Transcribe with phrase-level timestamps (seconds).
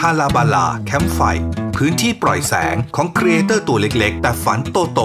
[0.00, 1.20] ฮาลาบาลาแคมป์ไฟ
[1.76, 5.00] พื้นที่ปล่อยแสงของ creator ตัวเล็กๆ แต่ฝันโตโต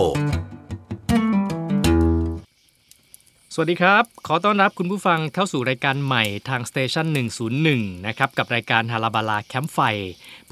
[3.53, 7.05] สวัสดีครับ ขอต้อนรับคุณผู้ฟังเข้าสู่รายการใหม่ทาง Station
[7.55, 9.79] 101 นะครับ กับรายการฮาลาบาลาแคมป์ไฟ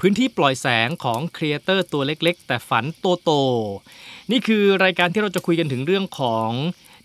[0.00, 3.30] พื้นที่ปล่อยแสงของ creator ตัวเล็กๆ แต่ฝันโตโต
[4.30, 6.50] นี่คือรายการที่เราจะคุยกันถึงเรื่องของ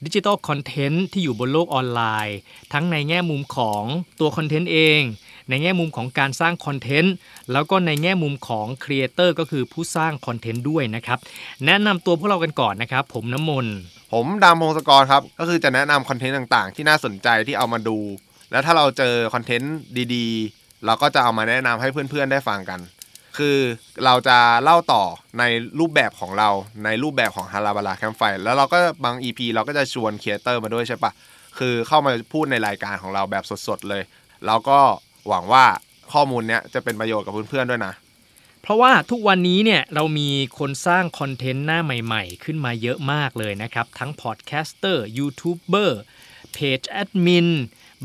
[0.06, 2.38] ดิจิทัลคอนเทนต์ที่อยู่บนโลกออนไลน์
[2.74, 3.84] ทั้งในแง่มุมของ
[4.20, 5.02] ตัวคอนเทนต์เอง
[5.50, 7.14] ในแง่มุมของการสร้างคอนเทนต์
[7.52, 11.20] แล้วก็ในแง่มุมของครีเอเตอร์ก็คือผู้สร้างคอนเทนต์ด้วยนะครับ
[11.66, 13.66] แนะนำตัวพวกเรากันก่อนนะครับ ผมน้ำมน
[14.14, 17.98] ผมดามพงศกรครับ ก็คือจะแนะนำคอนเทนต์ต่างๆ ที่น่าสนใจที่เอามาดู
[18.52, 19.76] แล้วถ้าเราเจอคอนเทนต์
[20.14, 22.80] ดีๆ เราก็จะเอามาแนะนำให้เพื่อนๆได้ฟังกัน
[23.38, 23.58] คือ
[24.06, 25.04] เราจะเล่าต่อ
[25.40, 25.44] ใน
[25.80, 26.50] รูปแบบของเรา
[26.86, 31.12] ในรูปแบบของฮาลาบาลา Campfire แล้วเราก็บาง EP เราก็จะชวนครีเอเตอร์มาด้วยใช่ปะ
[31.58, 34.04] คือเข้ามาพูดในรายการของเราแบบสดๆเลย
[34.46, 34.80] แล้วก็
[35.28, 35.66] หวังว่า
[36.14, 37.94] ข้อมูลเนี้ยจะเป็นประโยชน์กับเพื่อนๆด้วยนะ
[38.62, 40.30] เพราะว่าทุกวันนี้เนี่ยเรามี
[40.60, 46.02] คนสร้างคอนเทนต์หน้าใหม่ๆ ขึ้นมาเยอะมากเลยนะครับ ทั้งพอดแคสเตอร์ยูทูบเบอร์
[46.54, 47.50] เพจแอดมิน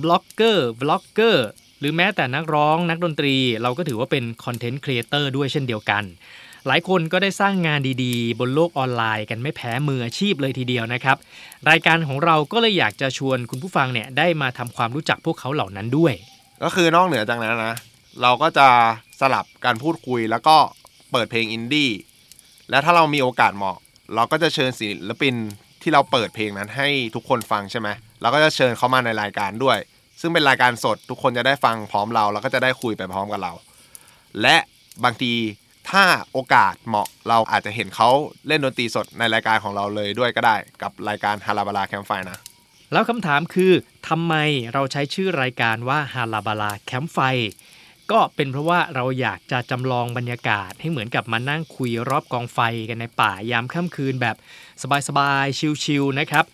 [0.02, 1.46] บล็อกเกอร์บล็อกเกอร์
[1.83, 6.05] หรือแม้แต่นักร้องนักดนตรีเราก็ถือว่าเป็นคอนเทนต์ครีเอเตอร์ด้วยเช่นเดียวกัน
[6.66, 11.16] หลายคนก็ได้สร้างงานดีๆ บนโลกออนไลน์กันไม่แพ้มืออาชีพเลยทีเดียวนะครับ
[11.70, 16.14] รายการของเราก็เลยอยากจะชวนคุณผู้ฟังเนี่ยได้มาทำความรู้จักพวกเขาเหล่านั้นด้วย
[16.62, 17.77] ก็คือนอกเหนือจากนั้นนะ
[18.22, 18.69] เราก็จะ
[19.20, 20.56] สลับการพูดคุยแล้วก็
[21.12, 21.91] เปิดเพลงอินดี้
[22.70, 23.77] และถ้าเรามีโอกาสเหมาะ
[24.14, 25.34] เราก็จะเชิญศิลปิน
[25.83, 27.89] ที่เราเปิดเพลงนั้นให้ทุกคนฟังใช่ไหม
[28.20, 29.78] เราก็จะเชิญเขามาในรายการด้วย
[30.22, 33.52] ซึ่งเป็นรายการสดทุกคนจะได้ฟังพร้อมเรา แล้วก็จะได้คุยไปพร้อมกับเรา
[34.42, 34.56] และ
[35.04, 35.32] บางที
[35.90, 38.10] ถ้าโอกาสเหมาะเราอาจจะเห็นเขา
[38.46, 42.38] เล่นดนตรีสดในรายการของเราเลยด้วยก็ได้กับรายการฮาราบาลาแคมไฟนะ
[42.92, 43.72] แล้วคำถามคือ
[44.08, 44.34] ทำไม
[44.72, 47.18] เราใช้ชื่อรายการว่าฮาลาบาลาแคมป์ไฟ
[48.10, 54.36] ก็เป็นเพราะว่าเราอยากจะจำลองบรรยากาศให้เหมือนกับมานั่งคุยรอบกองไฟกันในป่ายามค่ำคืนแบบ
[55.08, 56.44] สบายๆชิลๆนะครับ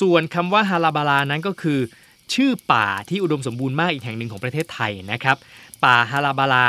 [0.00, 1.80] ส่วนคำว่าฮาลาบาลานั้นก็คือ
[2.34, 5.36] ชื่อป่าที่อุดมสมบูรณ์มากอีกแห่งหนึ่งของประเทศไทยนะครับ
[5.84, 6.68] ป่าฮาลาบาลา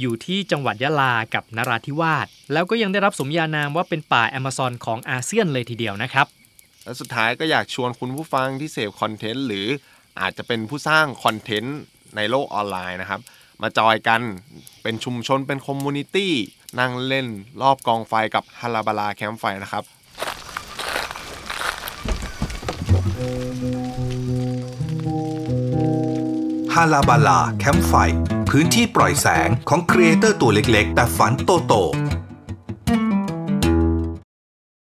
[0.00, 6.26] อยู่ที่จังหวัดยะลากับนราธิวาสแล้วก็ยังได้รับสมญานามว่าเป็นป่าแอมะซอนของอาเซียนเลยทีเดียวนะครับ
[6.84, 9.66] และสุดท้ายก็อยากชวนคุณผู้ฟังที่เสพคอนเทนต์หรือ
[10.20, 11.78] อาจจะเป็นผู้สร้างคอนเทนต์
[12.16, 13.20] ในโลกออนไลน์นะครับ
[13.62, 14.20] มาจอยกัน
[14.82, 16.32] เป็นชุมชนเป็น community
[16.80, 17.26] นั่งเล่น
[17.62, 27.92] รอบกองไฟกับฮาลาบาลา Campfire นะครับาลาบาลา แคมป์ไฟ
[28.48, 31.74] พื้นที่ปล่อยแสงของครีเอเตอร์ตัวเล็กๆ แต่ฝันโตโต